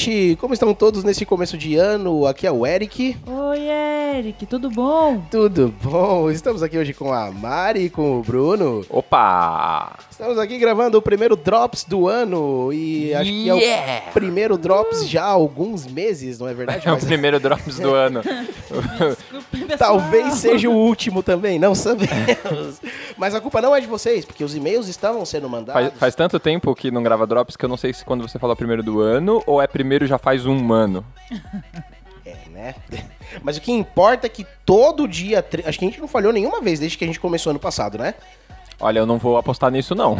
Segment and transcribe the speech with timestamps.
[0.00, 0.36] gente?
[0.36, 2.26] Como estão todos nesse começo de ano?
[2.26, 3.16] Aqui é o Eric.
[3.26, 3.58] Oi,
[4.16, 5.22] Eric, tudo bom?
[5.30, 6.30] Tudo bom?
[6.30, 8.84] Estamos aqui hoje com a Mari e com o Bruno.
[8.88, 9.98] Opa!
[10.20, 15.08] Estamos aqui gravando o primeiro Drops do ano e acho que é o primeiro Drops
[15.08, 16.84] já há alguns meses, não é verdade?
[16.86, 18.20] É o Mas primeiro Drops do ano.
[18.68, 19.78] Desculpa.
[19.78, 22.82] Talvez seja o último também, não sabemos.
[23.16, 25.88] Mas a culpa não é de vocês, porque os e-mails estavam sendo mandados.
[25.88, 28.38] Faz, faz tanto tempo que não grava Drops que eu não sei se quando você
[28.38, 31.02] fala primeiro do ano ou é primeiro já faz um ano.
[32.26, 32.74] É, né?
[33.42, 35.42] Mas o que importa é que todo dia.
[35.64, 37.96] Acho que a gente não falhou nenhuma vez desde que a gente começou ano passado,
[37.96, 38.14] né?
[38.80, 40.16] Olha, eu não vou apostar nisso não.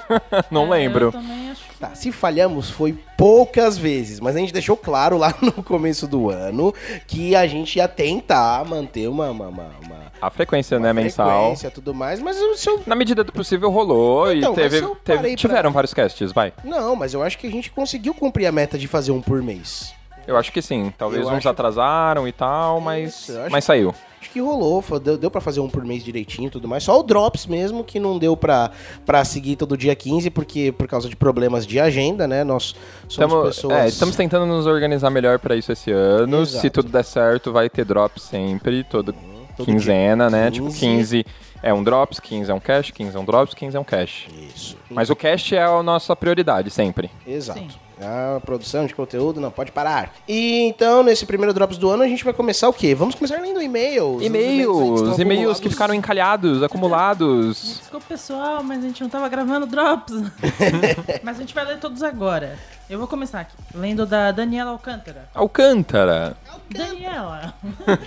[0.50, 1.06] não É, lembro.
[1.06, 1.68] Eu também acho.
[1.78, 6.28] Tá, se falhamos foi poucas vezes, mas a gente deixou claro lá no começo do
[6.28, 6.74] ano
[7.06, 11.28] que a gente ia tentar manter uma, uma, uma, uma- A frequência, uma né, mensal.
[11.40, 12.82] frequência e tudo mais, mas o seu.
[12.86, 16.32] Na medida do possível rolou Então, e teve, mas eu teve- pra- tiveram vários casts,
[16.32, 16.52] vai.
[16.64, 19.40] Não, mas eu acho que a gente conseguiu cumprir a meta de fazer um por
[19.40, 19.94] mês.
[20.26, 20.92] Eu acho que sim.
[20.98, 23.94] Talvez Eu uns acho- atrasaram e tal, mas, Isso, eu acho mas saiu.
[24.20, 26.82] Acho que rolou, deu, deu pra fazer um por mês direitinho e tudo mais.
[26.82, 28.70] Só o Drops mesmo, que não deu pra,
[29.06, 32.42] pra seguir todo dia 15, porque por causa de problemas de agenda, né?
[32.44, 32.74] Nós
[33.08, 33.72] somos Tamo- pessoas.
[33.78, 36.42] é, estamos tentando nos organizar melhor pra isso esse ano.
[36.42, 36.60] Exato.
[36.60, 39.14] Se tudo der certo, vai ter drops sempre, todo,
[39.56, 40.50] todo quinzena, dia né?
[40.50, 40.52] 15.
[40.68, 41.26] Tipo, 15
[41.62, 44.26] é um drops, 15 é um cash, 15 é um drops, 15 é um cash.
[44.54, 44.76] Isso.
[44.90, 47.08] Mas o cash é a nossa prioridade, sempre.
[47.26, 47.60] Exato.
[47.60, 47.68] Sim.
[48.00, 50.14] A produção de conteúdo não pode parar.
[50.26, 52.94] E então, nesse primeiro Drops do ano, a gente vai começar o quê?
[52.94, 54.22] Vamos começar lendo e-mails.
[54.22, 57.78] E-mails, e-mails que ficaram encalhados, acumulados.
[57.80, 60.14] Desculpa, pessoal, mas a gente não tava gravando drops.
[61.22, 62.58] mas a gente vai ler todos agora.
[62.88, 65.28] Eu vou começar aqui, lendo da Daniela Alcântara.
[65.34, 66.36] Alcântara.
[66.70, 67.54] Daniela!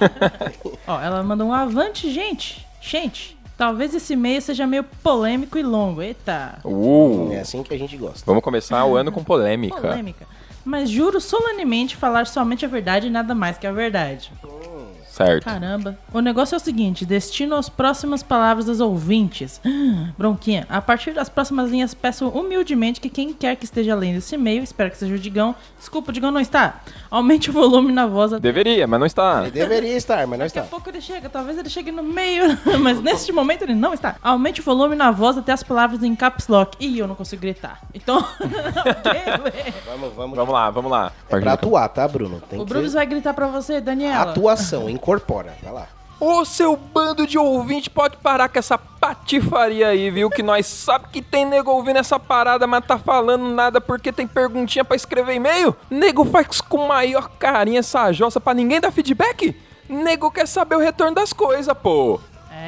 [0.88, 2.66] Ó, ela mandou um avante, gente.
[2.80, 6.02] Gente, talvez esse e-mail seja meio polêmico e longo.
[6.02, 8.24] Eita, Uh, É assim que a gente gosta.
[8.26, 9.80] vamos começar o ano com polêmica.
[9.80, 10.26] polêmica.
[10.66, 14.32] Mas juro solenemente falar somente a verdade e nada mais que a verdade.
[15.12, 15.44] Certo.
[15.44, 15.98] Caramba.
[16.14, 19.60] O negócio é o seguinte: destino as próximas palavras dos ouvintes.
[20.18, 24.36] Bronquinha, a partir das próximas linhas, peço humildemente que quem quer que esteja lendo esse
[24.36, 25.54] e-mail, espero que seja o Digão.
[25.78, 26.80] Desculpa, o Digão não está.
[27.10, 28.32] Aumente o volume na voz.
[28.32, 29.42] Até Deveria, mas não está.
[29.42, 30.72] Ele deveria estar, mas não Daqui a está.
[30.72, 34.16] pouco ele chega, talvez ele chegue no meio, mas neste momento ele não está.
[34.22, 36.78] Aumente o volume na voz até as palavras em caps lock.
[36.80, 37.82] Ih, eu não consigo gritar.
[37.94, 38.26] Então.
[39.86, 40.36] Vamos, vamos.
[40.38, 41.12] Vamos lá, vamos lá.
[41.30, 42.42] É pra atuar, tá, Bruno?
[42.50, 44.22] Tem O que Bruno vai gritar pra você, Daniela.
[44.32, 45.58] atuação, incorpora.
[45.64, 45.88] Vai lá.
[46.20, 50.30] Ô, seu bando de ouvinte, pode parar com essa patifaria aí, viu?
[50.30, 54.28] Que nós sabe que tem nego ouvindo essa parada, mas tá falando nada porque tem
[54.28, 55.76] perguntinha pra escrever e-mail?
[55.90, 59.60] Nego faz com maior carinha essa jossa pra ninguém dar feedback?
[59.90, 62.20] Nego quer saber o retorno das coisas, pô.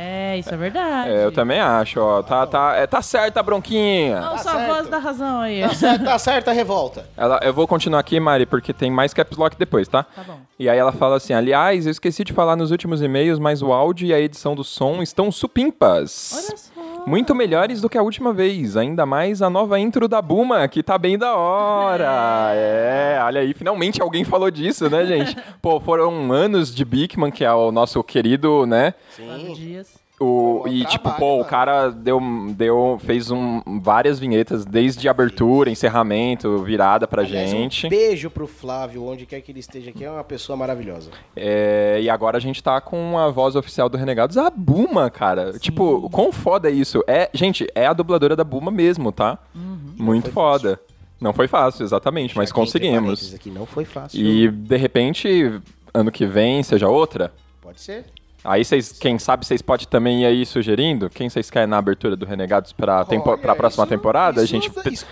[0.05, 1.09] É, isso é verdade.
[1.11, 2.21] É, eu também acho, ó.
[2.21, 4.19] Tá, tá, é, tá certa a bronquinha.
[4.19, 4.67] Não, Tá sua certo.
[4.67, 5.61] voz dá razão aí.
[5.61, 7.05] Tá certo, tá certo a revolta.
[7.15, 10.03] Ela, eu vou continuar aqui, Mari, porque tem mais caps lock depois, tá?
[10.03, 10.39] Tá bom.
[10.59, 13.71] E aí ela fala assim: aliás, eu esqueci de falar nos últimos e-mails, mas o
[13.71, 16.31] áudio e a edição do som estão supimpas.
[16.49, 16.72] Olha só.
[17.05, 18.77] Muito melhores do que a última vez.
[18.77, 22.51] Ainda mais a nova intro da Buma, que tá bem da hora.
[22.55, 25.35] É, olha aí, finalmente alguém falou disso, né, gente?
[25.61, 28.93] Pô, foram anos de Bigman, que é o nosso querido, né?
[29.09, 30.02] Flávio Dias.
[30.23, 32.19] O, e trabalho, tipo, pô, o cara deu,
[32.55, 37.87] deu, fez um, várias vinhetas, desde abertura, encerramento, virada pra Aliás, gente.
[37.87, 41.11] Um beijo pro Flávio, onde quer que ele esteja aqui, é uma pessoa maravilhosa.
[41.35, 45.53] É, e agora a gente tá com a voz oficial do Renegados, a Buma, cara.
[45.59, 47.03] Tipo, quão foda é isso?
[47.07, 49.37] É, gente, é a dubladora da Buma mesmo, tá?
[49.53, 50.79] Muito foi foda.
[51.19, 53.33] Não foi fácil, exatamente, mas Já entre conseguimos.
[53.33, 54.19] Aqui não foi fácil.
[54.19, 55.61] E de repente,
[55.93, 57.31] ano que vem seja outra.
[57.61, 58.05] Pode ser.
[58.43, 62.15] Aí vocês, quem sabe, vocês podem também ir aí sugerindo quem vocês querem na abertura
[62.15, 62.73] do Renegados
[63.07, 64.43] tempo, Olha, pra próxima isso- temporada.
[64.43, 65.05] isso a, gente, isso-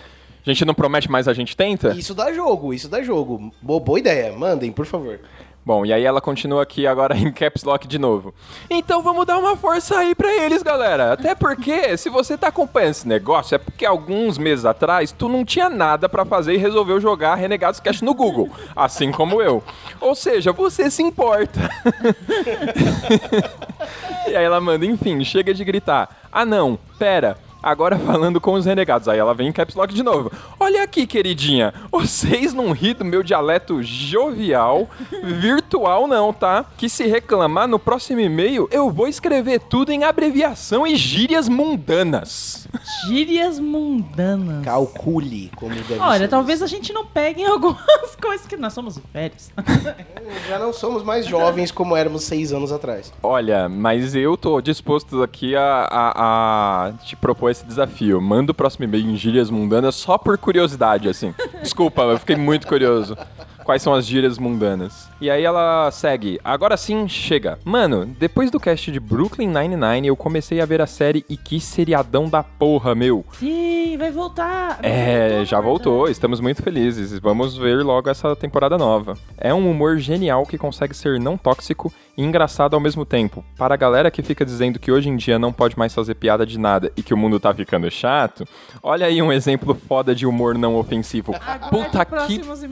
[0.46, 1.90] a gente não promete, mas a gente tenta.
[1.96, 3.52] Isso dá jogo, isso dá jogo.
[3.62, 5.20] Bo- boa ideia, mandem, por favor.
[5.64, 8.34] Bom, e aí ela continua aqui agora em caps lock de novo.
[8.70, 11.14] Então vamos dar uma força aí pra eles, galera.
[11.14, 15.46] Até porque, se você tá acompanhando esse negócio, é porque alguns meses atrás tu não
[15.46, 19.64] tinha nada pra fazer e resolveu jogar Renegados Cash no Google, assim como eu.
[20.00, 21.60] Ou seja, você se importa.
[24.28, 26.10] e aí ela manda, enfim, chega de gritar.
[26.32, 27.38] Ah não, pera.
[27.62, 29.08] Agora falando com os renegados.
[29.08, 30.32] Aí ela vem em caps lock de novo.
[30.64, 31.74] Olha aqui, queridinha.
[31.92, 34.88] Vocês não ri do meu dialeto jovial,
[35.24, 36.64] virtual não, tá?
[36.78, 42.68] Que se reclamar no próximo e-mail, eu vou escrever tudo em abreviação e gírias mundanas.
[43.08, 44.64] Gírias mundanas.
[44.64, 46.66] Calcule como deve Olha, ser talvez isso.
[46.66, 49.50] a gente não pegue em algumas coisas que nós somos velhos.
[50.48, 53.12] Já não somos mais jovens como éramos seis anos atrás.
[53.24, 58.22] Olha, mas eu tô disposto aqui a, a- a te propor esse desafio.
[58.22, 60.51] Manda o próximo e-mail em gírias mundanas só por curiosidade,
[61.10, 61.34] assim.
[61.62, 63.18] Desculpa, eu fiquei muito curioso.
[63.72, 65.10] Quais são as gírias mundanas?
[65.22, 66.38] E aí ela segue.
[66.44, 67.58] Agora sim, chega.
[67.64, 71.58] Mano, depois do cast de Brooklyn Nine-Nine, eu comecei a ver a série e que
[71.62, 73.24] seriadão da porra, meu.
[73.32, 74.80] Sim, vai voltar.
[74.82, 76.12] Vai É, voltar, já voltou, voltar.
[76.12, 77.18] estamos muito felizes.
[77.20, 79.14] Vamos ver logo essa temporada nova.
[79.38, 83.42] É um humor genial que consegue ser não tóxico e engraçado ao mesmo tempo.
[83.58, 86.46] Para a galera que fica dizendo que hoje em dia não pode mais fazer piada
[86.46, 88.46] de nada e que o mundo tá ficando chato,
[88.84, 91.34] olha aí um exemplo foda de humor não ofensivo.
[91.36, 92.12] Aguarde Puta que.
[92.12, 92.64] próximos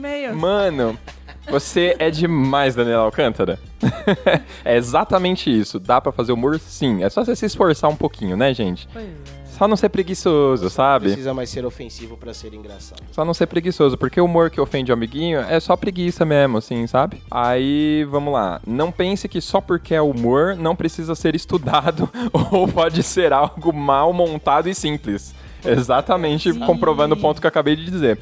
[1.48, 3.58] você é demais, Daniela Alcântara.
[4.64, 5.80] é exatamente isso.
[5.80, 6.58] Dá pra fazer humor?
[6.60, 7.02] Sim.
[7.02, 8.88] É só você se esforçar um pouquinho, né, gente?
[8.92, 9.40] Pois é.
[9.60, 11.08] Só não ser preguiçoso, sabe?
[11.08, 13.02] Precisa mais ser ofensivo pra ser engraçado.
[13.12, 16.56] Só não ser preguiçoso, porque o humor que ofende o amiguinho é só preguiça mesmo,
[16.56, 17.22] assim, sabe?
[17.30, 18.62] Aí, vamos lá.
[18.66, 22.08] Não pense que só porque é humor não precisa ser estudado
[22.50, 25.34] ou pode ser algo mal montado e simples.
[25.62, 26.60] Exatamente Sim.
[26.60, 28.18] comprovando o ponto que eu acabei de dizer.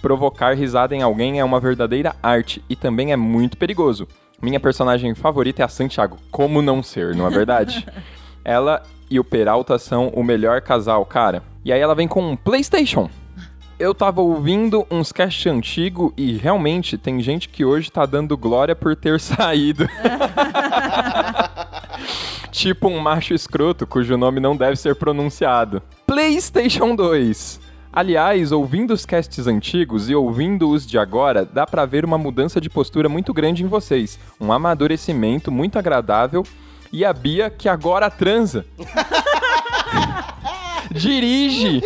[0.00, 4.06] Provocar risada em alguém é uma verdadeira arte e também é muito perigoso.
[4.40, 6.16] Minha personagem favorita é a Santiago.
[6.30, 7.86] Como não ser, não é verdade?
[8.44, 11.42] ela e o Peralta são o melhor casal, cara.
[11.64, 13.10] E aí ela vem com um PlayStation.
[13.78, 18.76] Eu tava ouvindo uns cast antigo e realmente tem gente que hoje tá dando glória
[18.76, 19.88] por ter saído.
[22.50, 25.82] tipo um macho escroto cujo nome não deve ser pronunciado.
[26.06, 27.67] PlayStation 2.
[27.98, 32.60] Aliás, ouvindo os casts antigos e ouvindo os de agora, dá pra ver uma mudança
[32.60, 34.20] de postura muito grande em vocês.
[34.40, 36.44] Um amadurecimento muito agradável.
[36.92, 38.64] E a Bia, que agora transa.
[40.94, 41.82] Dirige.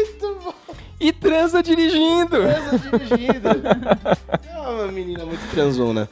[1.01, 2.43] E transa dirigindo.
[2.43, 3.49] Transa dirigindo.
[4.47, 6.07] É uma menina muito transona.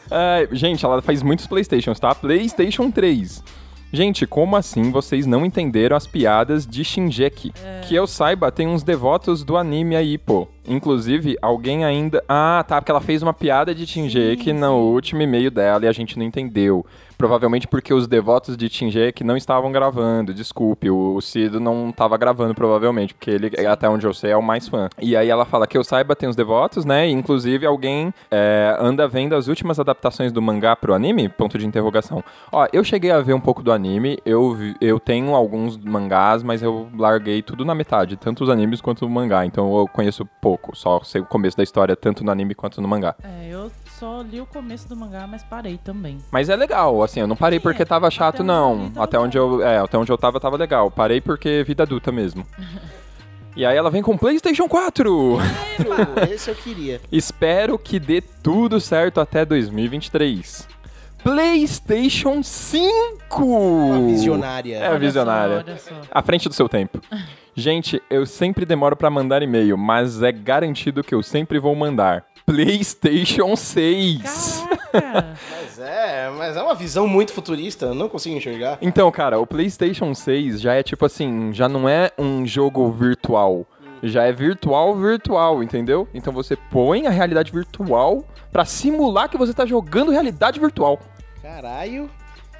[0.51, 2.15] Gente, ela faz muitos Playstations, tá?
[2.15, 3.45] Playstation 3.
[3.93, 7.53] Gente, como assim vocês não entenderam as piadas de Shinjeki?
[7.89, 10.47] Que eu saiba, tem uns devotos do anime aí, pô.
[10.67, 12.23] Inclusive, alguém ainda.
[12.29, 15.93] Ah, tá, porque ela fez uma piada de Shinjeki no último e-mail dela e a
[15.93, 16.87] gente não entendeu.
[17.21, 20.33] Provavelmente porque os devotos de Shinjeki não estavam gravando.
[20.33, 24.37] Desculpe, o, o Cido não estava gravando, provavelmente, porque ele, até onde eu sei, é
[24.37, 24.89] o mais fã.
[24.99, 27.09] E aí ela fala que eu saiba, tem os devotos, né?
[27.09, 31.29] E, inclusive, alguém é, anda vendo as últimas adaptações do mangá pro anime?
[31.29, 32.25] Ponto de interrogação.
[32.51, 36.43] Ó, eu cheguei a ver um pouco do anime, eu, vi- eu tenho alguns mangás,
[36.43, 39.45] mas eu larguei tudo na metade, tanto os animes quanto o mangá.
[39.45, 42.89] Então eu conheço pouco, só sei o começo da história, tanto no anime quanto no
[42.89, 43.15] mangá.
[43.23, 43.71] É, eu
[44.01, 46.17] só li o começo do mangá, mas parei também.
[46.33, 47.85] Mas é legal, assim, eu não parei Sim, porque é.
[47.85, 48.91] tava chato, Até onde não.
[48.91, 50.91] tava Até onde eu, é, até onde eu tava, tava legal.
[50.91, 52.47] Parei porque vida adulta mesmo.
[53.57, 55.37] E aí ela vem com PlayStation 4.
[56.33, 57.01] Esse eu queria.
[57.11, 60.69] Espero que dê tudo certo até 2023.
[61.23, 63.45] PlayStation 5.
[63.45, 64.77] Uma visionária.
[64.77, 65.57] É, Olha visionária.
[65.57, 65.95] só, olha só.
[66.13, 67.01] À frente do seu tempo.
[67.55, 72.25] Gente, eu sempre demoro pra mandar e-mail, mas é garantido que eu sempre vou mandar.
[72.51, 74.65] PlayStation 6.
[74.91, 75.37] Caraca!
[75.53, 78.77] Mas é, mas é uma visão muito futurista, eu não consigo enxergar.
[78.83, 83.65] Então, cara, o PlayStation 6 já é tipo assim, já não é um jogo virtual.
[84.03, 86.09] Já é virtual virtual, entendeu?
[86.13, 90.99] Então você põe a realidade virtual pra simular que você tá jogando realidade virtual.
[91.41, 92.11] Caralho,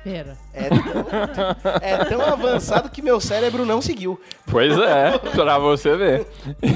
[0.03, 0.37] Pera.
[0.55, 0.81] é tão,
[1.83, 4.19] é tão avançado que meu cérebro não seguiu.
[4.47, 6.27] Pois é, pra você ver.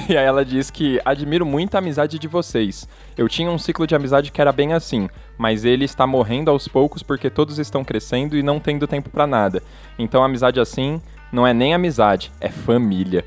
[0.08, 2.86] E aí ela diz que admiro muito a amizade de vocês.
[3.16, 6.68] Eu tinha um ciclo de amizade que era bem assim, mas ele está morrendo aos
[6.68, 9.62] poucos porque todos estão crescendo e não tendo tempo pra nada.
[9.98, 11.00] Então amizade assim
[11.32, 13.24] não é nem amizade, é família.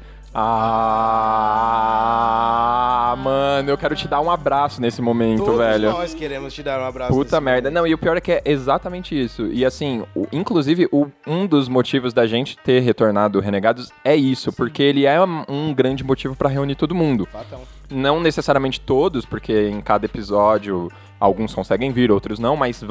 [1.89, 5.91] Ah, mano, eu quero te dar um abraço nesse momento, Todos velho.
[5.91, 7.11] nós queremos te dar um abraço.
[7.13, 7.69] Puta merda.
[7.69, 7.81] momento.
[7.81, 9.47] Não, e o pior é que é exatamente isso.
[9.47, 14.51] E assim, o- inclusive, o- um dos motivos da gente ter retornado Renegados é isso,
[14.53, 17.27] porque ele é um, um grande motivo pra reunir todo mundo.
[17.31, 17.61] Fatão.
[17.89, 22.81] Não necessariamente todos, porque em cada episódio alguns conseguem vir, outros não, mas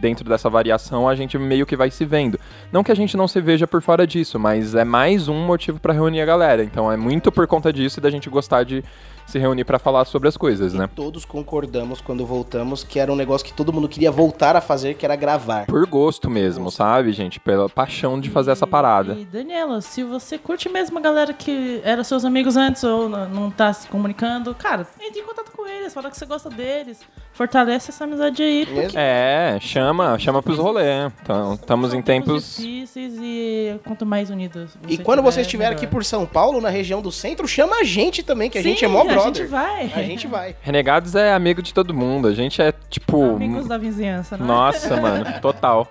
[0.00, 2.38] dentro dessa variação a gente meio que vai se vendo.
[2.72, 5.78] Não que a gente não se veja por fora disso, mas é mais um motivo
[5.78, 6.62] pra reunir a galera.
[6.62, 8.84] Então é muito por conta disso e da gente gostar de
[9.26, 10.88] se reunir pra falar sobre as coisas, né?
[10.96, 14.94] Todos concordamos quando voltamos que era um negócio que todo mundo queria voltar a fazer,
[14.94, 15.66] que era gravar.
[15.66, 17.38] Por gosto mesmo, sabe, gente?
[17.38, 19.12] Pela paixão de fazer essa parada.
[19.12, 23.50] E, Daniela, se você curte mesmo a galera que era seus amigos antes ou não
[23.50, 27.00] tá se comunicando, cara, entre em contato com eles, fala que você gosta deles.
[27.38, 28.66] Fortalece essa amizade aí.
[28.66, 28.98] porque Mesmo?
[28.98, 31.06] É, chama, chama pros rolê.
[31.22, 32.56] Então, estamos são em tempos.
[32.56, 34.76] difíceis e quanto mais unidos.
[34.88, 37.76] E você quando tiver, você estiver aqui por São Paulo, na região do centro, chama
[37.76, 39.20] a gente também, que a Sim, gente é mó brother.
[39.20, 39.92] A gente vai.
[39.94, 40.56] A gente vai.
[40.60, 42.26] Renegados é amigo de todo mundo.
[42.26, 43.36] A gente é tipo.
[43.36, 44.44] Amigos da vizinhança, né?
[44.44, 45.86] Nossa, mano, total.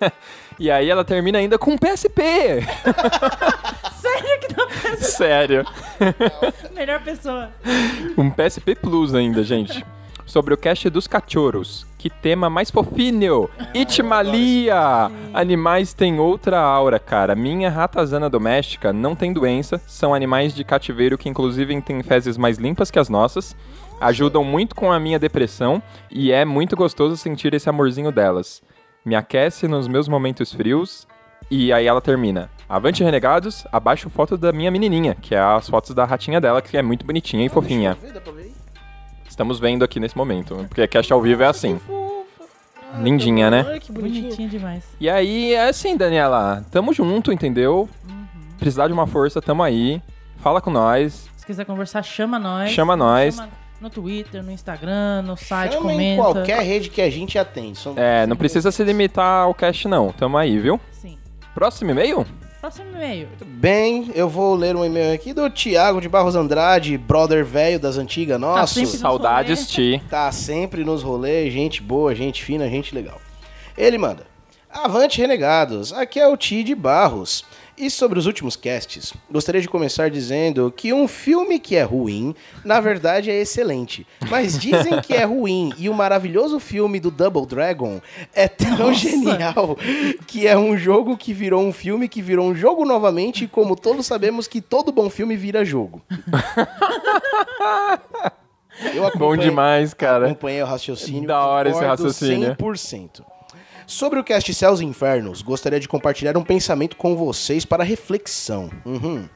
[0.58, 2.22] e aí ela termina ainda com PSP.
[4.00, 5.66] Sério que não Sério.
[6.74, 7.50] Melhor pessoa.
[8.16, 9.84] Um PSP Plus ainda, gente.
[10.26, 11.86] Sobre o cast dos cachorros.
[11.96, 13.48] Que tema mais fofinho!
[13.72, 15.10] Itmalia!
[15.32, 17.36] Animais têm outra aura, cara.
[17.36, 19.80] Minha ratazana doméstica não tem doença.
[19.86, 23.56] São animais de cativeiro que, inclusive, têm fezes mais limpas que as nossas.
[24.00, 25.80] Ajudam muito com a minha depressão.
[26.10, 28.62] E é muito gostoso sentir esse amorzinho delas.
[29.04, 31.06] Me aquece nos meus momentos frios.
[31.48, 32.50] E aí ela termina.
[32.68, 36.76] Avante Renegados, abaixo foto da minha menininha, que é as fotos da ratinha dela, que
[36.76, 37.96] é muito bonitinha e fofinha.
[38.02, 38.45] Ver, dá pra ver?
[39.36, 41.78] Estamos vendo aqui nesse momento, porque cast ao vivo é assim.
[43.02, 43.66] Lindinha, né?
[43.68, 44.22] Olha que bonitinho.
[44.22, 44.82] Bonitinha demais.
[44.98, 47.86] E aí, é assim, Daniela, tamo junto, entendeu?
[48.58, 50.00] Precisar de uma força, tamo aí.
[50.38, 51.28] Fala com nós.
[51.36, 52.70] Se quiser conversar, chama nós.
[52.70, 53.38] Chama nós.
[53.78, 56.22] no Twitter, no Instagram, no site, Chama em comenta.
[56.22, 57.76] qualquer rede que a gente atende.
[57.78, 60.12] São- É, não precisa se limitar ao cast, não.
[60.12, 60.80] Tamo aí, viu?
[60.92, 61.18] Sim.
[61.54, 62.24] Próximo e-mail?
[62.60, 63.28] Próximo e-mail.
[63.44, 67.96] Bem, eu vou ler um e-mail aqui do Thiago de Barros Andrade, brother velho das
[67.96, 68.40] antigas.
[68.40, 70.02] Nossa, no- Saudades, Ti.
[70.10, 73.20] tá sempre nos rolês, gente boa, gente fina, gente legal.
[73.76, 74.26] Ele manda:
[74.70, 77.44] Avante Renegados, aqui é o Ti de Barros.
[77.78, 82.34] E sobre os últimos casts, gostaria de começar dizendo que um filme que é ruim,
[82.64, 84.06] na verdade é excelente.
[84.30, 88.00] Mas dizem que é ruim e o maravilhoso filme do Double Dragon
[88.34, 89.76] é tão genial
[90.26, 93.76] que é um jogo que virou um filme que virou um jogo novamente, e como
[93.76, 96.00] todos sabemos que todo bom filme vira jogo.
[98.94, 100.26] Eu Bom demais, cara.
[100.26, 101.26] Acompanhei o raciocínio.
[101.26, 102.54] Da hora esse raciocínio.
[102.56, 103.22] 100%.
[103.86, 108.68] Sobre o cast Céus e Infernos, gostaria de compartilhar um pensamento com vocês para reflexão.
[108.84, 109.28] Uhum.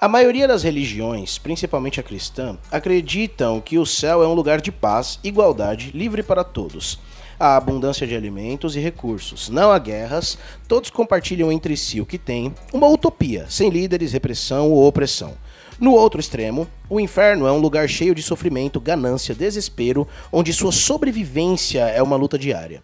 [0.00, 4.72] A maioria das religiões, principalmente a cristã, acreditam que o céu é um lugar de
[4.72, 6.98] paz, igualdade, livre para todos.
[7.38, 12.16] Há abundância de alimentos e recursos, não há guerras, todos compartilham entre si o que
[12.16, 15.34] têm, uma utopia, sem líderes, repressão ou opressão.
[15.78, 20.72] No outro extremo, o inferno é um lugar cheio de sofrimento, ganância, desespero, onde sua
[20.72, 22.82] sobrevivência é uma luta diária.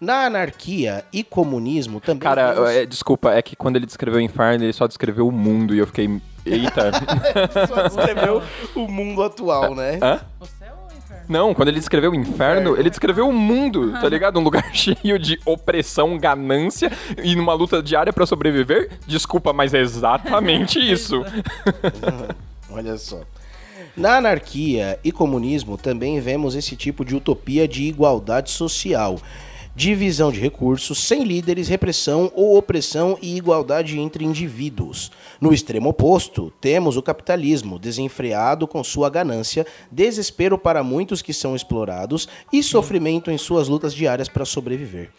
[0.00, 2.20] Na anarquia e comunismo também.
[2.20, 5.32] Cara, temos- é, desculpa, é que quando ele descreveu o inferno, ele só descreveu o
[5.32, 6.20] mundo e eu fiquei.
[6.44, 6.92] Eita.
[7.66, 8.42] só descreveu
[8.74, 9.98] o mundo atual, né?
[10.02, 10.20] Hã?
[10.38, 11.24] O céu ou o inferno?
[11.28, 14.38] Não, quando ele descreveu o inferno, ele descreveu o mundo, tá ligado?
[14.38, 16.92] Um lugar cheio de opressão, ganância
[17.24, 18.90] e numa luta diária pra sobreviver.
[19.06, 21.24] Desculpa, mas é exatamente isso.
[22.70, 23.20] Olha só.
[23.96, 29.18] Na anarquia e comunismo também vemos esse tipo de utopia de igualdade social,
[29.76, 35.12] divisão de recursos, sem líderes, repressão ou opressão e igualdade entre indivíduos.
[35.38, 41.54] No extremo oposto, temos o capitalismo, desenfreado com sua ganância, desespero para muitos que são
[41.54, 45.10] explorados e sofrimento em suas lutas diárias para sobreviver.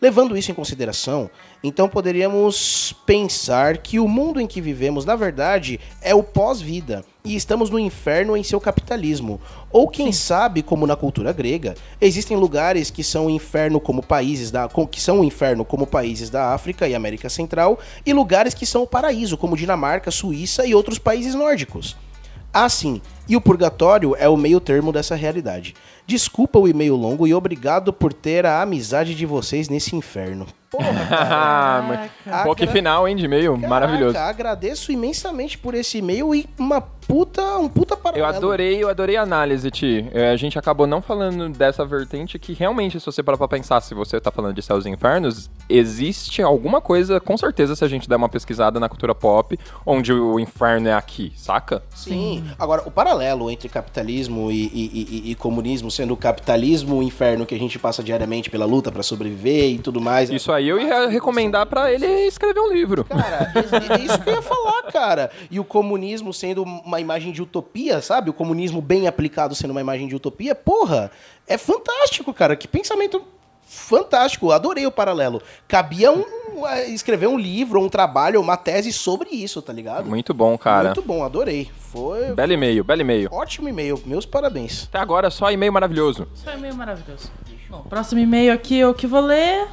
[0.00, 1.30] Levando isso em consideração,
[1.64, 7.34] então poderíamos pensar que o mundo em que vivemos, na verdade, é o pós-vida e
[7.34, 9.40] estamos no inferno em seu capitalismo.
[9.70, 14.68] Ou quem sabe, como na cultura grega, existem lugares que são inferno como países da
[14.90, 18.82] que são o inferno como países da África e América Central e lugares que são
[18.82, 21.96] o paraíso como Dinamarca, Suíça e outros países nórdicos.
[22.56, 23.02] Ah, sim.
[23.28, 25.74] E o purgatório é o meio termo dessa realidade.
[26.06, 30.46] Desculpa o e-mail longo e obrigado por ter a amizade de vocês nesse inferno.
[30.70, 32.44] Porra, Caraca.
[32.44, 33.56] Pô, que final, hein, de e-mail.
[33.56, 34.16] Maravilhoso.
[34.16, 38.24] agradeço imensamente por esse e-mail e uma puta, um puta paralelo.
[38.26, 40.06] Eu adorei, eu adorei a análise, Ti.
[40.12, 43.80] É, a gente acabou não falando dessa vertente que realmente, se você parar pra pensar,
[43.80, 47.88] se você tá falando de céus e infernos, existe alguma coisa, com certeza, se a
[47.88, 51.82] gente der uma pesquisada na cultura pop, onde o inferno é aqui, saca?
[51.94, 52.44] Sim.
[52.58, 57.46] Agora, o paralelo entre capitalismo e, e- e- e comunismo, sendo o capitalismo o inferno
[57.46, 60.30] que a gente passa diariamente pela luta pra sobreviver e tudo mais.
[60.30, 63.04] Isso aí eu ia recomendar pra ele escrever um livro.
[63.04, 63.52] Cara,
[63.94, 65.30] é isso que eu ia falar, cara.
[65.50, 68.30] E o comunismo sendo uma imagem de utopia, sabe?
[68.30, 71.10] O comunismo bem aplicado sendo uma imagem de utopia, porra,
[71.46, 72.56] é fantástico, cara.
[72.56, 73.22] Que pensamento
[73.66, 74.52] fantástico.
[74.52, 75.42] Adorei o paralelo.
[75.66, 76.24] Cabia um,
[76.88, 80.06] escrever um livro, um trabalho, uma tese sobre isso, tá ligado?
[80.08, 80.88] Muito bom, cara.
[80.88, 81.70] Muito bom, adorei.
[81.78, 83.28] Foi Belo e-mail, belo e-mail.
[83.32, 84.00] ótimo e-mail.
[84.06, 84.84] Meus parabéns.
[84.84, 86.26] Até agora, só e-mail maravilhoso.
[86.46, 87.30] É e-mail maravilhoso.
[87.68, 89.66] Bom, próximo e-mail aqui, eu que vou ler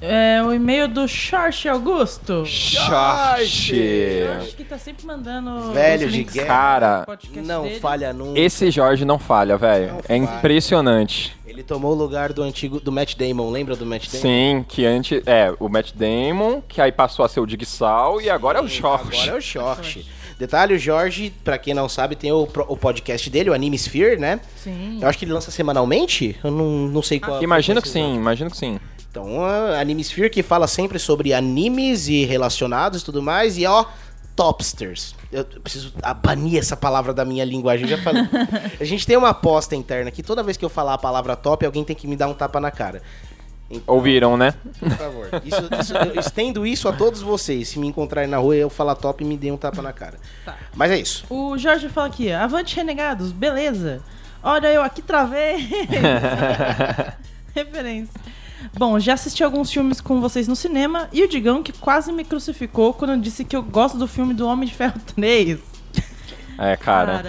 [0.00, 2.44] é o e-mail do Short Augusto.
[2.46, 4.22] Charge.
[4.40, 5.72] Acho que tá sempre mandando.
[5.72, 7.00] Velho os de links guerra.
[7.00, 7.80] Do podcast Não dele.
[7.80, 8.38] falha nunca.
[8.38, 9.92] Esse Jorge não falha, velho.
[9.92, 10.38] Não É falha.
[10.38, 11.36] impressionante.
[11.46, 14.22] Ele tomou o lugar do antigo do Matt Damon, lembra do Matt Damon?
[14.22, 15.22] Sim, que antes.
[15.26, 18.66] É, o Matt Damon, que aí passou a ser o Digsal e agora é o
[18.68, 19.16] Jorge.
[19.18, 20.06] Agora é o Short.
[20.36, 23.76] Detalhe, o Jorge, pra quem não sabe, tem o, pro- o podcast dele, o Anime
[23.78, 24.40] Sphere, né?
[24.56, 24.98] Sim.
[25.00, 26.36] Eu acho que ele lança semanalmente.
[26.42, 27.40] Eu não, não sei qual.
[27.40, 28.80] Imagino que sim, imagino que sim.
[29.14, 33.56] Então, a Anime Sphere que fala sempre sobre animes e relacionados e tudo mais.
[33.56, 33.84] E ó,
[34.34, 35.14] topsters.
[35.30, 37.86] Eu preciso banir essa palavra da minha linguagem.
[37.86, 38.24] Já falei.
[38.80, 41.64] a gente tem uma aposta interna que toda vez que eu falar a palavra top,
[41.64, 43.02] alguém tem que me dar um tapa na cara.
[43.70, 44.52] Então, Ouviram, né?
[44.80, 45.28] Por favor.
[45.44, 47.68] Isso, isso- eu estendo isso a todos vocês.
[47.68, 50.18] Se me encontrarem na rua e eu falar top, me dê um tapa na cara.
[50.44, 50.56] Tá.
[50.74, 51.24] Mas é isso.
[51.30, 54.02] O Jorge fala aqui, avante renegados, beleza.
[54.42, 55.68] Olha eu aqui travei.
[57.54, 58.20] Referência.
[58.76, 62.24] Bom, já assisti alguns filmes com vocês no cinema e o Digão que quase me
[62.24, 65.58] crucificou quando eu disse que eu gosto do filme do Homem de Ferro 3.
[66.58, 67.22] É, cara.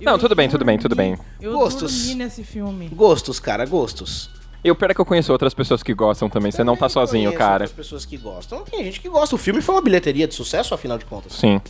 [0.00, 1.16] eu Não, tudo bem, tudo bem, tudo bem.
[1.40, 1.96] Eu Gostos.
[2.06, 2.88] dormi nesse filme.
[2.88, 4.30] Gostos, cara, gostos.
[4.64, 6.50] E o pior é que eu conheço outras pessoas que gostam também.
[6.50, 7.64] Você não tá sozinho, conheço cara.
[7.64, 8.64] outras pessoas que gostam.
[8.64, 9.36] Tem gente que gosta.
[9.36, 11.34] O filme foi uma bilheteria de sucesso, afinal de contas.
[11.34, 11.60] Sim.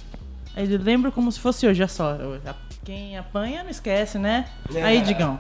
[0.57, 2.13] Ele lembra como se fosse hoje, olha só.
[2.15, 2.41] eu-
[2.85, 4.47] Quem apanha não esquece, né?
[4.75, 4.83] É.
[4.83, 5.39] Aí, Digão.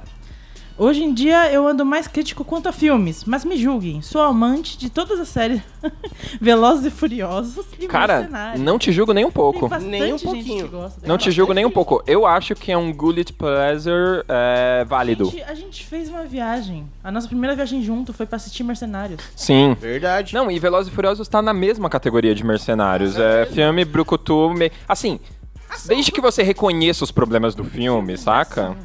[0.78, 4.76] Hoje em dia eu ando mais crítico quanto a filmes, mas me julguem, sou amante
[4.76, 5.62] de todas as séries
[6.38, 8.28] Velozes e Furiosos e Cara,
[8.58, 9.70] não te julgo nem um pouco.
[9.78, 10.70] Nem um pouquinho.
[11.02, 12.02] Não te julgo nem um pouco.
[12.06, 15.24] Eu acho que é um Gullet Pleasure é, A válido.
[15.26, 16.86] gente, a gente fez uma viagem.
[17.02, 19.22] A nossa primeira viagem junto foi pra assistir Mercenários.
[19.34, 19.74] Sim.
[19.80, 20.34] Verdade.
[20.34, 23.16] Não, e Velozes e Furiosos tá na mesma categoria de mercenários.
[23.16, 24.50] É filme brucutu...
[24.50, 24.70] Me...
[24.86, 25.18] Assim,
[25.86, 28.76] desde que você reconheça os problemas do filme, saca?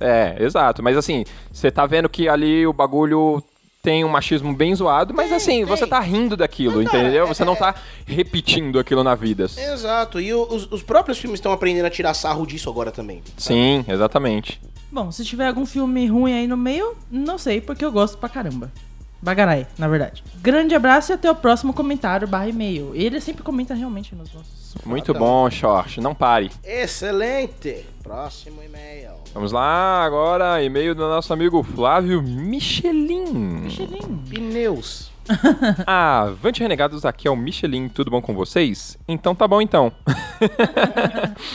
[0.00, 0.82] É, exato.
[0.82, 3.42] Mas assim, você tá vendo que ali o bagulho
[3.82, 5.64] tem um machismo bem zoado, mas Tem, assim, tem.
[5.64, 7.24] você tá rindo daquilo, Não entendeu?
[7.24, 7.72] é- Você não tá
[8.04, 9.44] repetindo aquilo na vida.
[9.44, 10.20] Exato.
[10.20, 13.22] E os, os próprios filmes estão aprendendo a tirar sarro disso agora também.
[13.36, 14.60] Sim, exatamente.
[14.90, 18.28] Bom, se tiver algum filme ruim aí no meio, não sei, porque eu gosto pra
[18.28, 18.72] caramba.
[19.20, 20.22] Bagarai, na verdade.
[20.36, 22.92] Grande abraço e até o próximo comentário barra e-mail.
[22.94, 24.74] Ele sempre comenta realmente nos nossos.
[24.84, 25.26] Muito Fadão.
[25.26, 26.00] bom, Short.
[26.00, 26.50] Não pare.
[26.62, 27.84] Excelente.
[28.02, 29.12] Próximo e-mail.
[29.32, 33.32] Vamos lá, agora, e-mail do nosso amigo Flávio Michelin.
[33.32, 34.00] Michelin.
[34.28, 35.10] Pneus.
[35.86, 38.96] Avante Renegados, aqui é o Michelin, tudo bom com vocês?
[39.08, 39.92] Então tá bom então.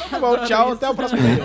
[0.09, 0.73] Tá bom, tchau.
[0.73, 1.43] Até o próximo e-mail.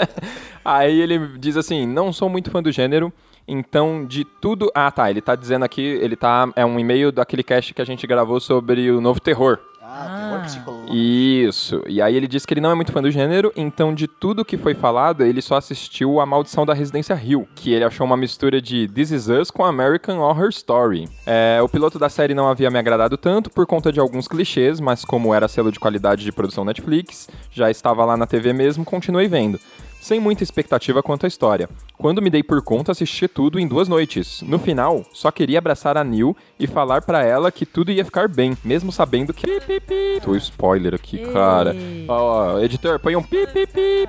[0.64, 3.12] Aí ele diz assim: não sou muito fã do gênero,
[3.48, 4.70] então de tudo.
[4.74, 5.10] Ah, tá.
[5.10, 6.48] Ele tá dizendo aqui, ele tá.
[6.54, 9.58] É um e-mail daquele cast que a gente gravou sobre o novo terror.
[9.90, 10.94] Ah, terror psicológico.
[10.94, 11.82] Isso.
[11.86, 14.44] E aí ele diz que ele não é muito fã do gênero, então de tudo
[14.44, 18.16] que foi falado, ele só assistiu A Maldição da Residência Hill, que ele achou uma
[18.16, 21.08] mistura de This Is Us com American Horror Story.
[21.24, 24.78] É, o piloto da série não havia me agradado tanto por conta de alguns clichês,
[24.78, 28.84] mas como era selo de qualidade de produção Netflix, já estava lá na TV mesmo,
[28.84, 29.58] continuei vendo.
[30.00, 31.68] Sem muita expectativa quanto à história.
[31.96, 34.42] Quando me dei por conta, assisti tudo em duas noites.
[34.42, 38.28] No final, só queria abraçar a Neil e falar pra ela que tudo ia ficar
[38.28, 39.46] bem, mesmo sabendo que.
[39.46, 40.20] Pi, pi, pi.
[40.22, 41.74] Tô spoiler aqui, cara.
[42.06, 44.08] Ó, ó, editor, põe um pi, pi, pi.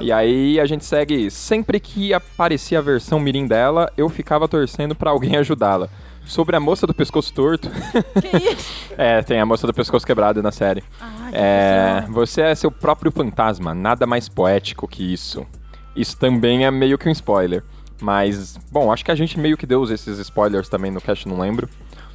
[0.00, 1.30] E aí a gente segue.
[1.30, 5.90] Sempre que aparecia a versão mirim dela, eu ficava torcendo pra alguém ajudá-la.
[6.28, 7.68] Sobre a moça do pescoço torto.
[8.20, 8.92] Que isso?
[8.96, 10.84] é, tem a moça do pescoço quebrado na série.
[11.00, 12.12] Ah, que É, pessoa.
[12.12, 15.46] você é seu próprio fantasma, nada mais poético que isso.
[15.96, 17.64] Isso também é meio que um spoiler.
[18.00, 21.40] Mas, bom, acho que a gente meio que deu esses spoilers também no cast, não
[21.40, 21.68] lembro.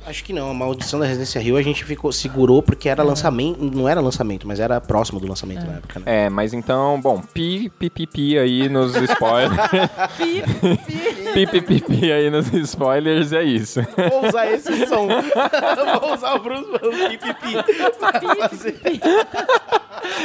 [0.06, 0.52] Acho que não.
[0.52, 3.64] A Maldição da Residência Rio a gente ficou, segurou porque era lançamento.
[3.64, 6.26] Não era lançamento, mas era próximo do lançamento na época, né?
[6.26, 9.54] É, mas então, bom, pi, pi, pi, pi aí nos spoilers.
[10.18, 11.34] Pi, pi.
[11.34, 13.82] pi, pi, pi, pi aí nos spoilers, é isso.
[14.10, 15.08] Vou usar esse som.
[16.02, 17.54] Vou usar o Bruce falando pipipi.
[18.00, 18.80] pra fazer.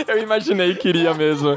[0.07, 1.57] Eu imaginei que iria mesmo.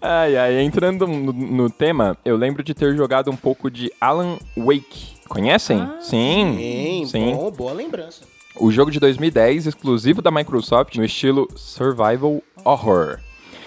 [0.00, 4.38] ai, ai, entrando no, no tema, eu lembro de ter jogado um pouco de Alan
[4.56, 5.14] Wake.
[5.34, 5.80] Conhecem?
[5.80, 7.04] Ah, sim.
[7.08, 8.22] Sim, bom, boa lembrança.
[8.56, 13.18] O jogo de 2010, exclusivo da Microsoft, no estilo Survival Horror.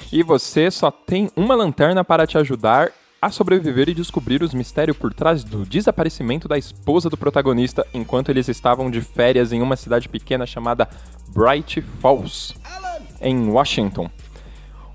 [0.10, 4.95] E você só tem uma lanterna para te ajudar a sobreviver e descobrir os mistérios
[4.95, 9.75] por trás do desaparecimento da esposa do protagonista enquanto eles estavam de férias em uma
[9.75, 10.88] cidade pequena chamada
[11.36, 12.56] Bright Falls,
[13.19, 14.10] em Washington.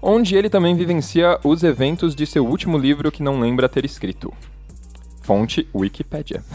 [0.00, 4.32] Onde ele também vivencia os eventos de seu último livro que não lembra ter escrito.
[5.22, 6.42] Fonte Wikipedia.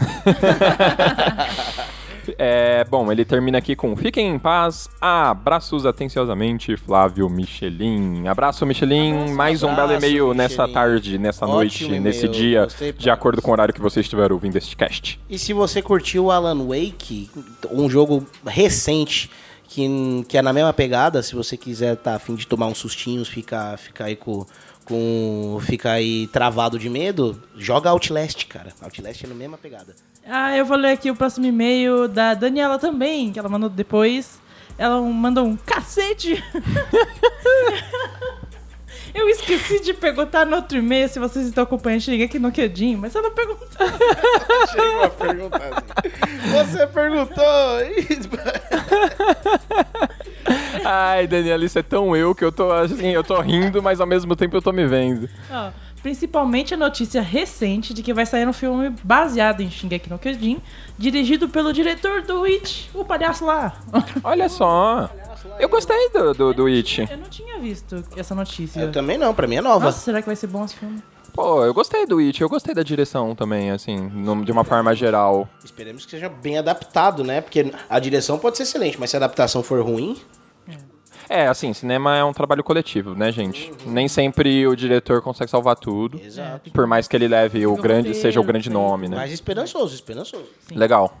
[2.36, 8.26] É, bom, ele termina aqui com Fiquem em paz, abraços atenciosamente, Flávio Michelin.
[8.28, 9.14] Abraço, Michelin.
[9.14, 10.74] Abraço, Mais um belo abraço, e-mail nessa Michelin.
[10.74, 14.00] tarde, nessa Ótimo noite, e-mail, nesse dia, gostei de acordo com o horário que você
[14.00, 15.18] estiver ouvindo este cast.
[15.28, 17.30] E se você curtiu Alan Wake,
[17.70, 19.30] um jogo recente
[19.68, 19.86] que,
[20.26, 23.78] que é na mesma pegada, se você quiser tá afim de tomar uns sustinhos, ficar
[23.78, 24.46] ficar aí com,
[24.84, 28.72] com ficar aí travado de medo, joga Outlast, cara.
[28.80, 29.94] Outlast é na mesma pegada.
[30.26, 34.40] Ah, eu vou ler aqui o próximo e-mail da Daniela também, que ela mandou depois.
[34.78, 36.42] Ela mandou um cacete.
[39.14, 42.00] Eu esqueci de perguntar no outro e-mail se vocês estão acompanhando.
[42.02, 43.68] Cheguei aqui no Quedinho, mas ela perguntou.
[44.70, 46.38] Chegou a perguntar assim.
[46.52, 47.44] Você perguntou.
[50.84, 54.06] Ai, Daniela, isso é tão eu que eu tô assim, eu tô rindo, mas ao
[54.06, 55.28] mesmo tempo eu tô me vendo.
[55.50, 55.70] Ó,
[56.02, 60.60] principalmente a notícia recente de que vai sair um filme baseado em Shingeki no Kyojin,
[60.96, 63.76] dirigido pelo diretor do It, o palhaço lá.
[64.24, 65.10] Olha só.
[65.58, 67.06] Eu gostei do, do, do It.
[67.10, 68.80] Eu não tinha visto essa notícia.
[68.80, 69.86] Eu também não, pra mim é nova.
[69.86, 71.02] Nossa, será que vai ser bom esse filme?
[71.34, 74.94] Pô, eu gostei do It, eu gostei da direção também, assim, no- de uma forma
[74.94, 75.48] geral.
[75.64, 77.40] Esperemos que seja bem adaptado, né?
[77.40, 80.16] Porque a direção pode ser excelente, mas se a adaptação for ruim,
[81.28, 83.70] É, assim, cinema é um trabalho coletivo, né, gente?
[83.86, 86.20] Nem sempre o diretor consegue salvar tudo.
[86.20, 86.70] Exato.
[86.70, 88.74] Por mais que ele leve o O grande, roteiro, seja o grande sim.
[88.74, 89.16] nome, né?
[89.16, 90.46] mas esperançoso, esperançoso.
[90.74, 91.18] Legal.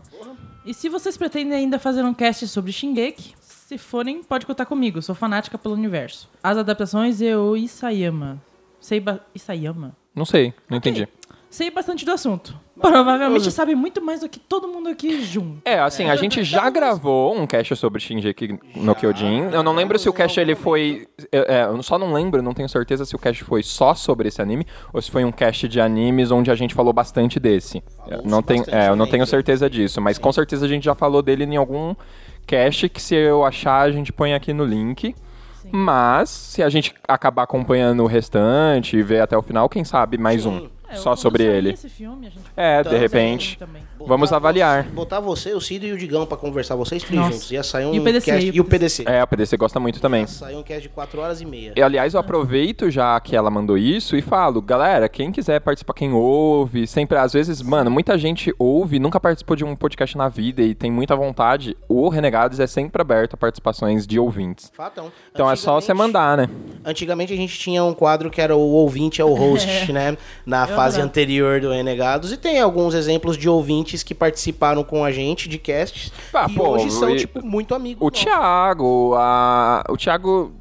[0.64, 5.00] E se vocês pretendem ainda fazer um cast sobre Shingeki, se forem, pode contar comigo.
[5.02, 6.28] Sou fanática pelo universo.
[6.42, 8.42] As adaptações eu Isayama.
[8.80, 9.20] Sei ba...
[9.34, 9.94] Isayama?
[10.14, 11.06] Não sei, não entendi.
[11.50, 12.54] Sei bastante do assunto.
[12.80, 15.62] Provavelmente sabe muito mais do que todo mundo aqui junto.
[15.64, 19.50] É, assim, a gente já gravou um cast sobre Shingeki no Kyojin.
[19.52, 21.08] Eu não lembro se o cast ele foi...
[21.32, 24.28] é, é, eu só não lembro, não tenho certeza se o cast foi só sobre
[24.28, 27.82] esse anime ou se foi um cast de animes onde a gente falou bastante desse.
[28.06, 30.94] Eu não tenho, é, eu não tenho certeza disso, mas com certeza a gente já
[30.94, 31.94] falou dele em algum
[32.46, 35.14] cast que se eu achar a gente põe aqui no link.
[35.70, 40.16] Mas se a gente acabar acompanhando o restante e ver até o final, quem sabe
[40.16, 41.70] mais um É, só sobre ele.
[41.70, 43.58] Esse filme, a gente É, de repente.
[43.58, 43.82] também.
[44.06, 44.84] Vamos avaliar.
[44.84, 47.32] Você, botar você, o Cido e o Digão pra conversar, vocês três Nossa.
[47.32, 47.50] juntos.
[47.50, 48.46] Ia sair um E o PDC, cast.
[48.46, 49.04] e o E o PDC.
[49.06, 50.20] É, o PDC gosta muito também.
[50.22, 51.72] Ia sair um cast de 4 horas e meia.
[51.76, 55.92] E, aliás, eu aproveito já que ela mandou isso e falo, galera, quem quiser participar,
[55.94, 60.28] quem ouve, sempre, às vezes, mano, muita gente ouve, nunca participou de um podcast na
[60.28, 61.76] vida e tem muita vontade.
[61.88, 64.70] O Renegados é sempre aberto a participações de ouvintes.
[64.74, 65.10] Fatão.
[65.32, 66.48] Então é só você mandar, né?
[66.84, 70.16] Antigamente a gente tinha um quadro que era o ouvinte é o host, né?
[70.46, 72.32] Na Eu fase anterior do Renegados.
[72.32, 76.12] E tem alguns exemplos de ouvintes que participaram com a gente de casts.
[76.32, 78.00] Ah, e pô, hoje são, e- tipo, muito amigos.
[78.00, 78.24] O nossos.
[78.24, 79.84] Thiago, a...
[79.88, 80.52] o Thiago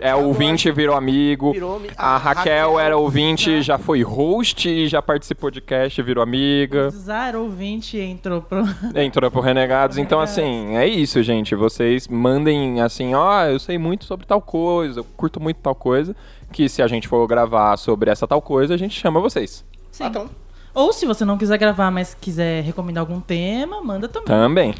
[0.00, 1.52] é ouvinte e virou amigo.
[1.52, 6.00] Virou A a Raquel Raquel, era ouvinte, já foi host e já participou de cast,
[6.02, 6.90] virou amiga.
[6.90, 8.64] Zar ouvinte entrou pro.
[8.94, 9.98] Entrou pro Renegados.
[9.98, 11.54] Então, assim, é isso, gente.
[11.54, 16.14] Vocês mandem assim, ó, eu sei muito sobre tal coisa, eu curto muito tal coisa.
[16.52, 19.64] Que se a gente for gravar sobre essa tal coisa, a gente chama vocês.
[19.90, 20.04] Sim.
[20.04, 20.30] Fatão.
[20.74, 24.26] Ou se você não quiser gravar, mas quiser recomendar algum tema, manda também.
[24.26, 24.74] Também.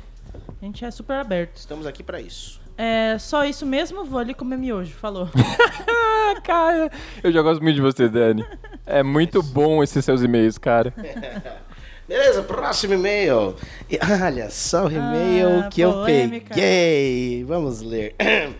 [0.60, 1.56] A gente é super aberto.
[1.56, 2.63] Estamos aqui pra isso.
[2.76, 4.92] É só isso mesmo, vou ali comer miojo.
[4.94, 5.28] Falou.
[5.88, 6.90] Ah, cara,
[7.22, 8.44] eu já gosto muito de você, Dani.
[8.84, 10.92] É muito bom esses seus e-mails, cara.
[12.08, 13.54] Beleza, próximo e-mail.
[13.88, 16.54] E olha só o e-mail Ah, que eu polêmica.
[16.54, 17.44] peguei.
[17.44, 18.14] Vamos ler.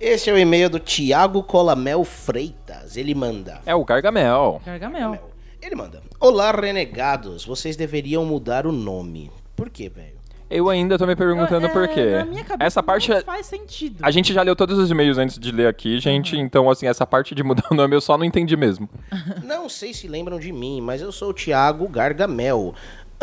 [0.00, 2.96] Este é o e-mail do Tiago Colamel Freitas.
[2.96, 3.60] Ele manda.
[3.64, 4.60] É o Gargamel.
[4.66, 5.30] Gargamel.
[5.62, 6.02] Ele manda.
[6.20, 7.46] Olá, renegados.
[7.46, 9.30] Vocês deveriam mudar o nome.
[9.56, 10.13] Por quê, velho?
[10.56, 12.10] Eu ainda tô me perguntando É, por quê.
[12.18, 13.10] Na minha cabeça Essa parte.
[13.10, 13.96] é- não faz sentido.
[14.02, 16.36] A gente já leu todos os e-mails antes de ler aqui, gente.
[16.36, 18.88] Então, assim, essa parte de mudar o nome eu só não entendi mesmo.
[19.42, 22.74] Não sei se lembram de mim, mas eu sou o Thiago Gargamel.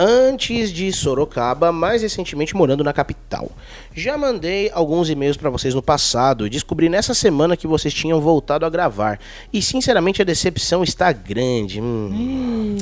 [0.03, 3.51] Antes de Sorocaba, mais recentemente morando na capital.
[3.93, 8.19] Já mandei alguns e-mails pra vocês no passado e descobri nessa semana que vocês tinham
[8.19, 9.19] voltado a gravar.
[9.53, 11.79] E sinceramente a decepção está grande.
[11.79, 12.79] Hum.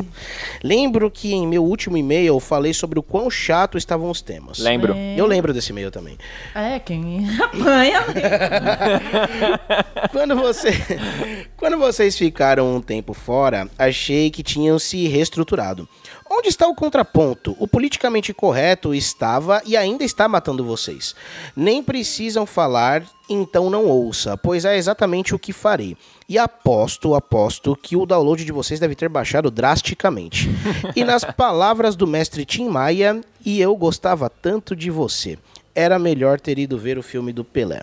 [0.64, 4.60] Lembro que em meu último e-mail eu falei sobre o quão chato estavam os temas.
[4.60, 4.94] Lembro.
[4.96, 5.20] É.
[5.20, 6.18] Eu lembro desse e-mail também.
[6.56, 8.06] É, quem apanha.
[10.14, 10.72] Quando, você,
[11.58, 15.88] quando vocês ficaram um tempo fora, achei que tinham se reestruturado.
[16.32, 17.56] Onde está o contraponto?
[17.60, 21.16] O politicamente correto estava e ainda está matando vocês.
[21.56, 25.98] Nem precisam falar, então não ouça, pois é exatamente o que farei.
[26.28, 30.48] E aposto, aposto que o download de vocês deve ter baixado drasticamente.
[30.96, 35.36] e nas palavras do mestre Tim Maia, e eu gostava tanto de você.
[35.74, 37.82] Era melhor ter ido ver o filme do Pelé.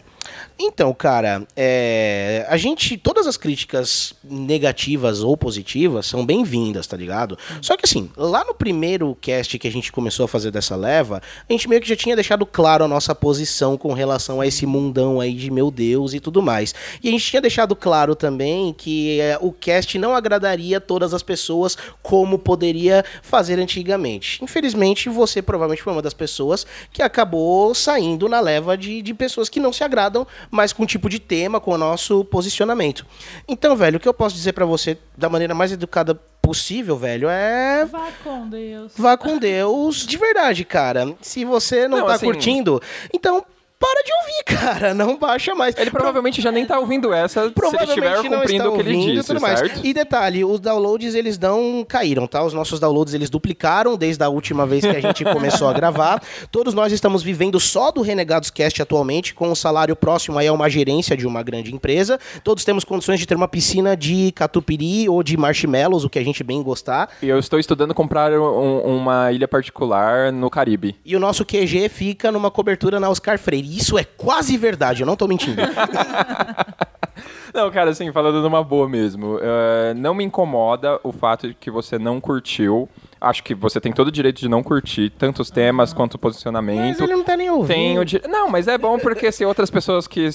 [0.58, 2.96] Então, cara, é, a gente.
[2.96, 7.38] Todas as críticas negativas ou positivas são bem-vindas, tá ligado?
[7.60, 11.20] Só que assim, lá no primeiro cast que a gente começou a fazer dessa leva,
[11.48, 14.64] a gente meio que já tinha deixado claro a nossa posição com relação a esse
[14.64, 16.74] mundão aí de meu Deus e tudo mais.
[17.02, 21.22] E a gente tinha deixado claro também que é, o cast não agradaria todas as
[21.22, 24.42] pessoas como poderia fazer antigamente.
[24.42, 29.48] Infelizmente, você provavelmente foi uma das pessoas que acabou saindo na leva de, de pessoas
[29.48, 30.15] que não se agradam,
[30.50, 33.04] mas com um tipo de tema, com o nosso posicionamento.
[33.48, 37.28] Então, velho, o que eu posso dizer pra você da maneira mais educada possível, velho,
[37.28, 38.92] é Vá com Deus.
[38.96, 41.12] vá com Deus de verdade, cara.
[41.20, 42.80] Se você não, Não, tá assim- curtindo,
[43.12, 43.44] então
[43.78, 44.44] para de ouvir,
[44.80, 44.94] cara.
[44.94, 45.76] Não baixa mais.
[45.76, 48.72] Ele provavelmente já nem tá ouvindo essa se ele estiver Provavelmente não cumprindo está o
[48.74, 49.58] que ele ouvindo e disse, tudo mais.
[49.58, 49.80] certo?
[49.84, 52.42] E detalhe, os downloads eles não caíram, tá?
[52.42, 56.22] Os nossos downloads eles duplicaram desde a última vez que a gente começou a gravar.
[56.50, 60.52] Todos nós estamos vivendo só do Renegados Cast atualmente, com um salário próximo aí a
[60.52, 62.18] uma gerência de uma grande empresa.
[62.42, 66.24] Todos temos condições de ter uma piscina de catupiry ou de marshmallows, o que a
[66.24, 67.10] gente bem gostar.
[67.20, 70.96] E eu estou estudando comprar um- uma ilha particular no Caribe.
[71.04, 73.65] E o nosso QG fica numa cobertura na Oscar Freire.
[73.66, 75.60] Isso é quase verdade, eu não tô mentindo.
[77.54, 81.70] Não, cara, assim, falando numa boa mesmo, eh, não me incomoda o fato de que
[81.70, 82.86] você não curtiu.
[83.18, 86.18] Acho que você tem todo o direito de não curtir tanto os temas quanto o
[86.18, 87.02] Mas posicionamento.
[87.02, 87.68] ele não tá nem ouvindo.
[87.74, 90.28] Tem o di- Não, mas é bom porque se outras pessoas que,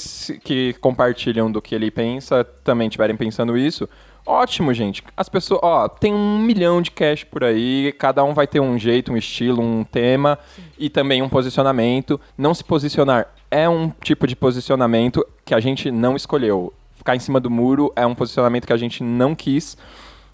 [0.43, 3.87] que compartilham do que ele pensa também estiverem pensando isso,
[4.25, 5.03] ótimo, gente.
[5.15, 8.77] As pessoas, ó, tem um milhão de cash por aí, cada um vai ter um
[8.77, 10.37] jeito, um estilo, um tema
[10.77, 12.19] e também um posicionamento.
[12.37, 16.73] Não se posicionar é um tipo de posicionamento que a gente não escolheu.
[16.95, 19.77] Ficar em cima do muro é um posicionamento que a gente não quis.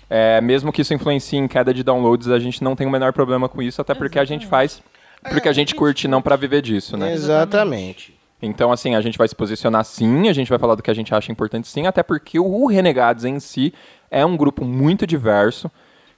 [0.10, 3.12] É, mesmo que isso influencie em queda de downloads, a gente não tem o menor
[3.12, 4.82] problema com isso, até porque a gente faz
[5.30, 7.14] porque a gente curte não pra viver disso, né?
[7.14, 8.17] Exatamente.
[8.42, 10.94] Então, assim, a gente vai se posicionar sim, a gente vai falar do que a
[10.94, 13.74] gente acha importante sim, até porque o Renegados em si
[14.12, 15.72] é um grupo muito diverso,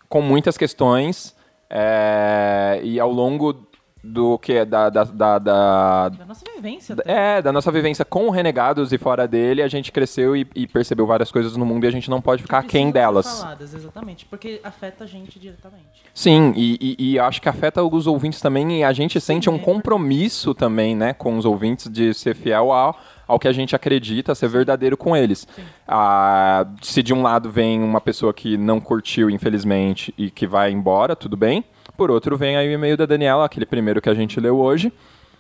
[0.10, 1.36] com muitas questões,
[1.70, 3.69] é, e ao longo
[4.02, 6.96] do que da, da, da, da- Da nossa vivência.
[7.06, 11.06] é, da nossa vivência com Renegados e fora dele, a gente cresceu e, e percebeu
[11.06, 13.40] várias coisas no mundo e a gente não pode ficar ser delas.
[13.42, 16.04] Faladas, exatamente, porque afeta a gente diretamente.
[16.14, 19.56] Sim, e, e- e acho que afeta os ouvintes também e a gente sente um
[19.56, 19.60] é.
[19.60, 24.34] compromisso também, né, com os ouvintes de ser fiel ao, ao que a gente acredita,
[24.34, 25.46] ser verdadeiro com eles.
[25.88, 30.72] Ah, se de um lado vem uma pessoa que não curtiu, infelizmente, e que vai
[30.72, 31.64] embora, tudo bem.
[32.00, 34.90] Por outro, vem aí o e-mail da Daniela, aquele primeiro que a gente leu hoje,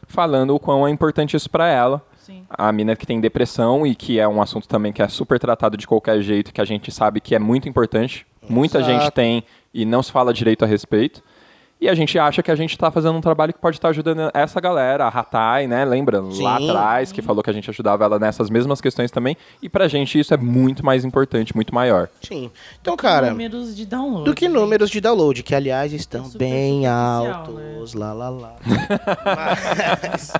[0.09, 2.05] falando o quão é importante isso pra ela.
[2.17, 2.43] Sim.
[2.49, 5.77] A mina que tem depressão e que é um assunto também que é super tratado
[5.77, 8.27] de qualquer jeito, que a gente sabe que é muito importante.
[8.49, 8.91] Muita Exato.
[8.91, 9.41] gente tem
[9.73, 11.23] e não se fala direito a respeito.
[11.81, 14.29] E a gente acha que a gente está fazendo um trabalho que pode estar ajudando
[14.33, 15.85] essa galera, a Ratai, né?
[15.85, 16.19] Lembra?
[16.21, 19.37] Lá atrás, que falou que a gente ajudava ela nessas mesmas questões também.
[19.61, 22.09] E pra gente isso é muito mais importante, muito maior.
[22.21, 22.51] Sim.
[22.81, 24.25] Então, cara, números de download.
[24.25, 28.55] do que números de download, que aliás estão Super bem superficial, altos, lá lá lá.
[29.25, 30.33] Mas-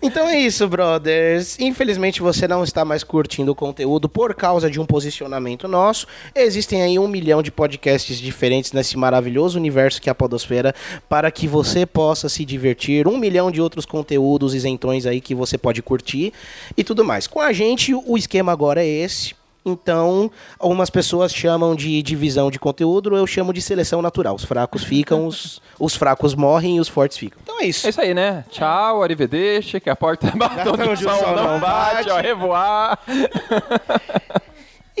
[0.00, 1.58] Então é isso, brothers.
[1.58, 6.06] Infelizmente você não está mais curtindo o conteúdo por causa de um posicionamento nosso.
[6.34, 10.67] Existem aí um milhão de podcasts diferentes nesse maravilhoso universo que é a Podosfera
[11.08, 13.06] para que você possa se divertir.
[13.06, 16.32] Um milhão de outros conteúdos isentões aí que você pode curtir
[16.76, 17.26] e tudo mais.
[17.26, 19.36] Com a gente, o esquema agora é esse.
[19.66, 24.34] Então, algumas pessoas chamam de divisão de conteúdo, eu chamo de seleção natural.
[24.34, 27.38] Os fracos ficam, os, os fracos morrem e os fortes ficam.
[27.42, 27.86] Então é isso.
[27.86, 28.44] É isso aí, né?
[28.50, 32.10] Tchau, arrivederci, que a porta bateu Onde no o sol não bate, bate.
[32.10, 32.98] ó, revoar.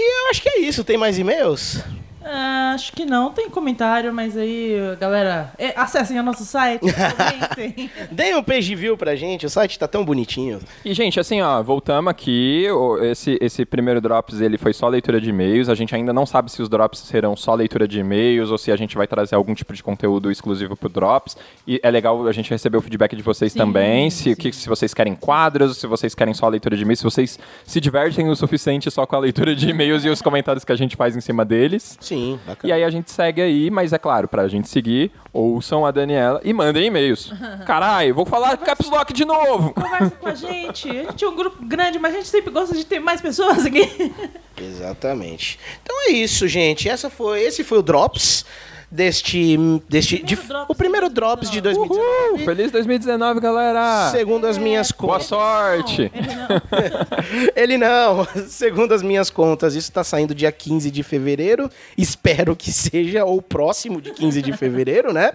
[0.00, 0.84] eu acho que é isso.
[0.84, 1.82] Tem mais e-mails?
[2.24, 7.90] Ah, acho que não, tem comentário, mas aí, galera, é, acessem o nosso site, comentem.
[8.10, 10.60] Deem um page view pra gente, o site tá tão bonitinho.
[10.84, 12.66] E, gente, assim, ó, voltamos aqui.
[13.02, 15.68] Esse, esse primeiro Drops, ele foi só leitura de e-mails.
[15.68, 18.70] A gente ainda não sabe se os Drops serão só leitura de e-mails ou se
[18.70, 21.36] a gente vai trazer algum tipo de conteúdo exclusivo pro Drops.
[21.66, 24.10] E é legal a gente receber o feedback de vocês Sim, também.
[24.10, 24.34] Se, sim.
[24.34, 27.80] que, se vocês querem quadros, se vocês querem só leitura de e-mails, se vocês se
[27.80, 30.96] divertem o suficiente só com a leitura de e-mails e os comentários que a gente
[30.96, 31.96] faz em cima deles.
[32.08, 32.70] Sim, bacana.
[32.70, 36.40] E aí a gente segue aí, mas é claro, pra gente seguir, ouçam a Daniela
[36.42, 37.30] e mandem e-mails.
[37.66, 39.74] Caralho, vou falar Caps Lock de novo!
[39.74, 40.88] Conversa com a gente.
[40.88, 43.66] A gente é um grupo grande, mas a gente sempre gosta de ter mais pessoas
[43.66, 44.14] aqui.
[44.56, 45.58] Exatamente.
[45.82, 46.88] Então é isso, gente.
[46.88, 48.46] Essa foi, esse foi o Drops
[48.90, 49.56] deste.
[49.88, 51.98] deste Primeiro de- Drops o primeiro de Drops de 2019.
[51.98, 52.32] 2019.
[52.38, 52.44] Uhul!
[52.44, 54.10] Feliz 2019, galera!
[54.10, 55.26] Segundo as minhas Boa contas.
[55.26, 56.10] sorte!
[56.14, 57.48] Ele não.
[57.56, 58.26] Ele não.
[58.48, 61.70] Segundo as minhas contas, isso tá saindo dia 15 de fevereiro.
[61.96, 65.32] Espero que seja ou próximo de 15 de fevereiro, né?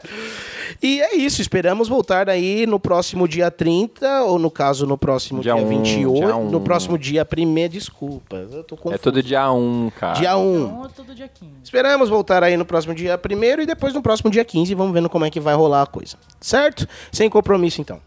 [0.82, 1.42] E é isso.
[1.42, 5.68] Esperamos voltar aí no próximo dia 30, ou no caso, no próximo dia, Dia um,
[5.68, 6.14] 28.
[6.26, 6.50] dia um.
[6.50, 8.36] No próximo dia 1 desculpa.
[8.38, 8.96] Eu tô confuso.
[8.96, 10.14] É todo dia 1, cara.
[10.20, 10.64] Dia 1.
[10.66, 11.52] Então, todo dia 15.
[11.64, 14.74] Esperamos voltar aí no próximo dia 1 e depois no próximo dia 15.
[14.76, 16.18] Vamos vendo como é que vai rolar a coisa.
[16.40, 16.88] Certo?
[17.12, 18.00] Sem compromisso, então.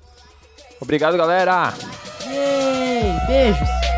[0.81, 1.73] Obrigado, galera!
[2.27, 3.27] Yay!
[3.27, 3.96] Beijos!